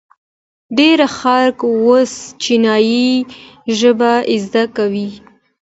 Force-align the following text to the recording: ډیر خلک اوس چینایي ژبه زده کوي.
ډیر 0.77 0.99
خلک 1.17 1.57
اوس 1.75 2.13
چینایي 2.43 3.09
ژبه 3.79 4.11
زده 4.43 4.63
کوي. 4.75 5.09